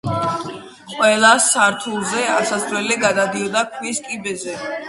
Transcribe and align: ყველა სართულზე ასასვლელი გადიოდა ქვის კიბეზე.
ყველა 0.93 1.29
სართულზე 1.49 2.23
ასასვლელი 2.39 3.01
გადიოდა 3.07 3.65
ქვის 3.77 4.05
კიბეზე. 4.09 4.61